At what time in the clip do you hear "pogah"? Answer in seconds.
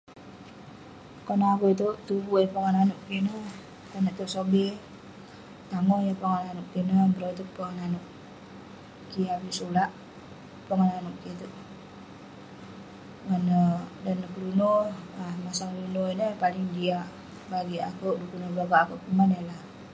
6.21-6.41, 7.55-7.73, 10.67-10.87